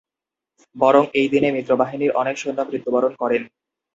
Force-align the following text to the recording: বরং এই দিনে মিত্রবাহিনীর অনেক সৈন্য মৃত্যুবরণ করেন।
বরং 0.75 1.03
এই 1.13 1.27
দিনে 1.33 1.49
মিত্রবাহিনীর 1.51 2.15
অনেক 2.21 2.35
সৈন্য 2.37 2.59
মৃত্যুবরণ 2.69 3.13
করেন। 3.21 3.41